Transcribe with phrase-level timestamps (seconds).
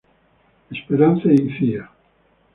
[0.71, 1.91] Esperanza y Cía.